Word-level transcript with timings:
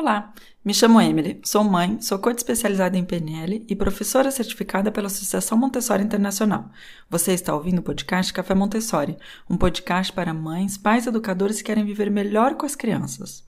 Olá, 0.00 0.32
me 0.64 0.72
chamo 0.72 0.98
Emily, 0.98 1.42
sou 1.44 1.62
mãe, 1.62 2.00
sou 2.00 2.18
coach 2.18 2.38
especializada 2.38 2.96
em 2.96 3.04
PNL 3.04 3.66
e 3.68 3.76
professora 3.76 4.30
certificada 4.30 4.90
pela 4.90 5.08
Associação 5.08 5.58
Montessori 5.58 6.02
Internacional. 6.02 6.70
Você 7.10 7.34
está 7.34 7.54
ouvindo 7.54 7.80
o 7.80 7.82
podcast 7.82 8.32
Café 8.32 8.54
Montessori, 8.54 9.18
um 9.48 9.58
podcast 9.58 10.10
para 10.10 10.32
mães, 10.32 10.78
pais 10.78 11.06
educadores 11.06 11.58
que 11.58 11.64
querem 11.64 11.84
viver 11.84 12.10
melhor 12.10 12.54
com 12.54 12.64
as 12.64 12.74
crianças. 12.74 13.44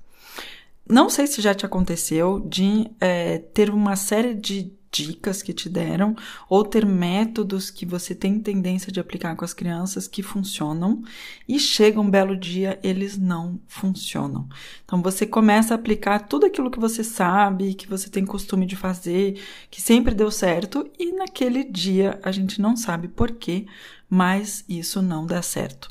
Não 0.86 1.08
sei 1.08 1.26
se 1.26 1.40
já 1.40 1.54
te 1.54 1.64
aconteceu 1.64 2.38
de 2.40 2.90
é, 3.00 3.38
ter 3.38 3.70
uma 3.70 3.96
série 3.96 4.34
de 4.34 4.74
dicas 4.92 5.42
que 5.42 5.54
te 5.54 5.68
deram 5.68 6.14
ou 6.48 6.64
ter 6.64 6.84
métodos 6.84 7.70
que 7.70 7.86
você 7.86 8.14
tem 8.14 8.38
tendência 8.38 8.92
de 8.92 9.00
aplicar 9.00 9.34
com 9.34 9.44
as 9.44 9.54
crianças 9.54 10.06
que 10.06 10.22
funcionam 10.22 11.02
e 11.48 11.58
chega 11.58 12.00
um 12.00 12.10
belo 12.10 12.36
dia 12.36 12.78
eles 12.82 13.16
não 13.16 13.58
funcionam. 13.66 14.48
Então 14.84 15.00
você 15.00 15.26
começa 15.26 15.72
a 15.72 15.76
aplicar 15.76 16.20
tudo 16.28 16.44
aquilo 16.44 16.70
que 16.70 16.78
você 16.78 17.02
sabe, 17.02 17.74
que 17.74 17.88
você 17.88 18.10
tem 18.10 18.26
costume 18.26 18.66
de 18.66 18.76
fazer, 18.76 19.40
que 19.70 19.80
sempre 19.80 20.14
deu 20.14 20.30
certo 20.30 20.88
e 20.98 21.12
naquele 21.12 21.64
dia 21.64 22.20
a 22.22 22.30
gente 22.30 22.60
não 22.60 22.76
sabe 22.76 23.08
por 23.08 23.32
quê, 23.32 23.66
mas 24.10 24.62
isso 24.68 25.00
não 25.00 25.24
dá 25.24 25.40
certo. 25.40 25.90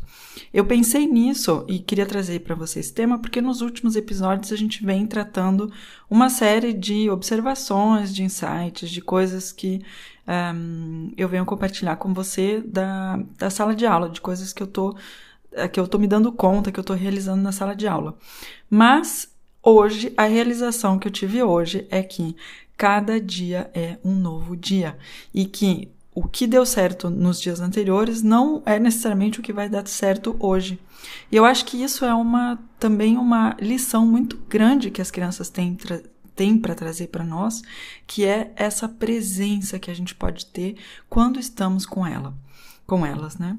Eu 0.54 0.66
pensei 0.66 1.08
nisso 1.08 1.66
e 1.68 1.80
queria 1.80 2.05
trazer 2.05 2.41
para 2.41 2.55
vocês 2.55 2.86
esse 2.86 2.94
tema 2.94 3.20
porque 3.20 3.41
nos 3.41 3.62
últimos 3.62 3.96
episódios 3.96 4.52
a 4.52 4.55
gente 4.55 4.86
vem 4.86 5.08
tratando 5.08 5.72
uma 6.10 6.30
série 6.30 6.74
de 6.74 7.10
observações, 7.10 8.13
de 8.13 8.24
insights, 8.24 8.91
de 8.91 9.02
coisas 9.02 9.52
que 9.52 9.81
um, 10.27 11.12
eu 11.18 11.27
venho 11.27 11.45
compartilhar 11.45 11.95
com 11.95 12.13
você 12.13 12.62
da, 12.66 13.20
da 13.38 13.49
sala 13.49 13.76
de 13.76 13.86
aula, 13.86 14.09
de 14.09 14.22
coisas 14.22 14.54
que 14.54 14.62
eu 14.62 14.68
tô 14.68 14.95
eh, 15.54 15.68
que 15.68 15.80
eu 15.80 15.88
tô 15.88 15.98
me 15.98 16.08
dando 16.08 16.32
conta, 16.32 16.72
que 16.72 16.80
eu 16.80 16.84
tô 16.84 16.94
realizando 16.94 17.41
na 17.41 17.52
sala 17.52 17.76
de 17.76 17.88
aula. 17.88 18.18
Mas 18.70 19.30
hoje, 19.62 20.13
a 20.16 20.26
realização 20.26 20.98
que 20.98 21.08
eu 21.08 21.12
tive 21.12 21.44
hoje 21.44 21.88
é 21.90 22.01
que 22.01 22.35
cada 22.77 23.20
dia 23.20 23.70
é 23.74 23.98
um 24.04 24.16
novo 24.16 24.55
dia 24.55 24.98
e 25.34 25.46
que 25.46 25.91
o 26.13 26.27
que 26.27 26.46
deu 26.46 26.66
certo 26.66 27.10
nos 27.10 27.40
dias 27.40 27.62
anteriores 27.62 28.21
não 28.21 28.62
é 28.66 28.79
necessariamente 28.79 29.40
o 29.40 29.44
que 29.44 29.54
vai 29.54 29.70
dar 29.70 29.88
certo 29.88 30.35
hoje. 30.40 30.79
E 31.32 31.35
eu 31.35 31.46
acho 31.46 31.66
que 31.66 31.82
isso 31.82 32.04
é 32.04 32.13
uma 32.13 32.60
também 32.79 33.18
uma 33.18 33.55
lição 33.60 34.05
muito 34.05 34.38
grande 34.49 34.91
que 34.91 35.01
as 35.01 35.12
crianças 35.12 35.49
têm 35.49 35.77
têm 36.35 36.57
para 36.57 36.76
trazer 36.76 37.07
para 37.07 37.24
nós, 37.24 37.62
que 38.05 38.26
é 38.26 38.51
essa 38.55 38.87
presença 38.87 39.79
que 39.79 39.91
a 39.91 39.93
gente 39.93 40.15
pode 40.15 40.46
ter 40.48 40.77
quando 41.10 41.40
estamos 41.40 41.85
com 41.85 42.05
ela, 42.05 42.34
com 42.85 43.05
elas, 43.05 43.38
né? 43.38 43.57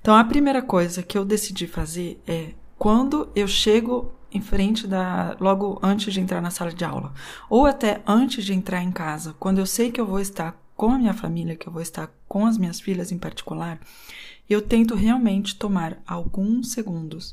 Então 0.00 0.14
a 0.14 0.24
primeira 0.24 0.62
coisa 0.62 1.02
que 1.02 1.16
eu 1.16 1.24
decidi 1.24 1.66
fazer 1.66 2.20
é 2.26 2.52
quando 2.78 3.30
eu 3.34 3.46
chego 3.46 4.12
em 4.32 4.40
frente 4.40 4.86
da 4.86 5.36
logo 5.38 5.78
antes 5.82 6.12
de 6.12 6.20
entrar 6.20 6.40
na 6.40 6.50
sala 6.50 6.72
de 6.72 6.84
aula, 6.84 7.14
ou 7.48 7.66
até 7.66 8.02
antes 8.04 8.44
de 8.44 8.52
entrar 8.52 8.82
em 8.82 8.90
casa, 8.90 9.34
quando 9.38 9.58
eu 9.58 9.66
sei 9.66 9.92
que 9.92 10.00
eu 10.00 10.06
vou 10.06 10.18
estar 10.18 10.60
com 10.76 10.90
a 10.90 10.98
minha 10.98 11.14
família, 11.14 11.54
que 11.54 11.68
eu 11.68 11.72
vou 11.72 11.80
estar 11.80 12.10
com 12.26 12.44
as 12.44 12.58
minhas 12.58 12.80
filhas 12.80 13.12
em 13.12 13.18
particular, 13.18 13.78
eu 14.50 14.60
tento 14.60 14.94
realmente 14.94 15.56
tomar 15.56 16.02
alguns 16.06 16.72
segundos 16.72 17.32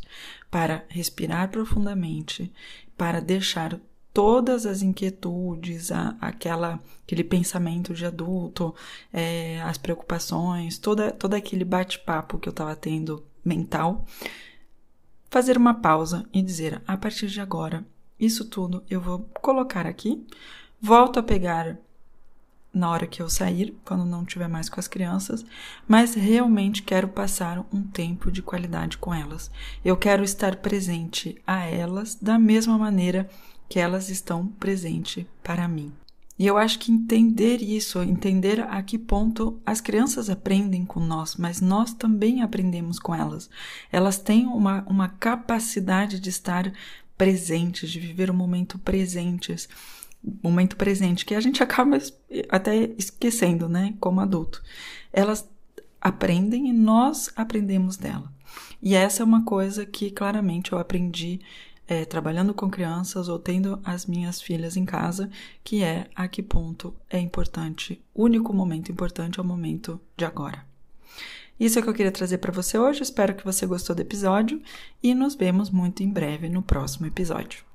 para 0.50 0.86
respirar 0.88 1.50
profundamente, 1.50 2.52
para 2.96 3.20
deixar 3.20 3.80
todas 4.14 4.66
as 4.66 4.82
inquietudes, 4.82 5.92
a, 5.92 6.16
aquela, 6.20 6.80
aquele 7.04 7.24
pensamento 7.24 7.94
de 7.94 8.06
adulto, 8.06 8.76
é, 9.12 9.62
as 9.62 9.78
preocupações, 9.78 10.78
toda, 10.78 11.12
todo 11.12 11.34
aquele 11.34 11.64
bate-papo 11.64 12.38
que 12.38 12.48
eu 12.48 12.52
estava 12.52 12.76
tendo 12.76 13.24
mental, 13.44 14.06
fazer 15.30 15.58
uma 15.58 15.74
pausa 15.74 16.26
e 16.34 16.42
dizer: 16.42 16.82
a 16.86 16.98
partir 16.98 17.28
de 17.28 17.42
agora, 17.42 17.86
isso 18.20 18.46
tudo 18.46 18.84
eu 18.90 19.02
vou 19.02 19.20
colocar 19.42 19.86
aqui, 19.86 20.26
volto 20.80 21.20
a 21.20 21.24
pegar 21.24 21.78
na 22.74 22.90
hora 22.90 23.06
que 23.06 23.22
eu 23.22 23.30
sair, 23.30 23.76
quando 23.84 24.06
não 24.06 24.24
estiver 24.24 24.48
mais 24.48 24.70
com 24.70 24.80
as 24.80 24.88
crianças, 24.88 25.46
mas 25.86 26.16
realmente 26.16 26.84
quero 26.84 27.10
passar 27.10 27.66
um 27.72 27.84
tempo 27.84 28.32
de 28.32 28.42
qualidade 28.42 28.98
com 28.98 29.14
elas. 29.14 29.52
Eu 29.84 29.98
quero 29.98 30.24
estar 30.24 30.56
presente 30.58 31.42
a 31.46 31.66
elas 31.66 32.16
da 32.16 32.40
mesma 32.40 32.78
maneira 32.78 33.30
que 33.72 33.80
elas 33.80 34.10
estão 34.10 34.48
presente 34.48 35.26
para 35.42 35.66
mim. 35.66 35.94
E 36.38 36.46
eu 36.46 36.58
acho 36.58 36.78
que 36.78 36.92
entender 36.92 37.62
isso, 37.62 38.02
entender 38.02 38.60
a 38.60 38.84
que 38.84 38.98
ponto 38.98 39.62
as 39.66 39.80
crianças 39.80 40.30
aprendem 40.30 40.86
com 40.86 41.00
nós, 41.00 41.38
mas 41.38 41.62
nós 41.62 41.94
também 41.94 42.42
aprendemos 42.42 43.00
com 43.00 43.16
elas. 43.16 43.50
Elas 43.90 44.18
têm 44.18 44.46
uma, 44.46 44.84
uma 44.90 45.08
capacidade 45.08 46.20
de 46.20 46.30
estar 46.30 46.70
presentes, 47.18 47.90
de 47.90 47.98
viver 47.98 48.30
o 48.30 48.34
momento 48.34 48.78
presentes 48.78 49.70
momento 50.44 50.76
presente, 50.76 51.26
que 51.26 51.34
a 51.34 51.40
gente 51.40 51.64
acaba 51.64 51.98
até 52.50 52.92
esquecendo, 52.98 53.70
né, 53.70 53.94
como 54.02 54.20
adulto. 54.20 54.62
Elas 55.14 55.50
aprendem 56.02 56.68
e 56.68 56.74
nós 56.74 57.32
aprendemos 57.38 57.96
dela. 57.96 58.34
E 58.82 58.96
essa 58.96 59.24
é 59.24 59.26
uma 59.26 59.46
coisa 59.46 59.86
que 59.86 60.12
claramente 60.12 60.74
eu 60.74 60.78
aprendi 60.78 61.40
é, 61.92 62.06
trabalhando 62.06 62.54
com 62.54 62.70
crianças 62.70 63.28
ou 63.28 63.38
tendo 63.38 63.78
as 63.84 64.06
minhas 64.06 64.42
filhas 64.42 64.78
em 64.78 64.86
casa, 64.86 65.30
que 65.62 65.84
é 65.84 66.08
a 66.16 66.26
que 66.26 66.42
ponto 66.42 66.96
é 67.10 67.20
importante, 67.20 68.02
o 68.14 68.24
único 68.24 68.54
momento 68.54 68.90
importante 68.90 69.42
é 69.42 69.44
o 69.44 69.46
momento 69.46 70.00
de 70.16 70.24
agora. 70.24 70.66
Isso 71.60 71.78
é 71.78 71.82
o 71.82 71.84
que 71.84 71.90
eu 71.90 71.94
queria 71.94 72.12
trazer 72.12 72.38
para 72.38 72.54
você 72.54 72.78
hoje. 72.78 73.04
Espero 73.04 73.36
que 73.36 73.44
você 73.44 73.66
gostou 73.66 73.94
do 73.94 74.02
episódio 74.02 74.62
e 75.04 75.14
nos 75.14 75.36
vemos 75.36 75.70
muito 75.70 76.02
em 76.02 76.10
breve 76.10 76.48
no 76.48 76.62
próximo 76.62 77.08
episódio. 77.08 77.66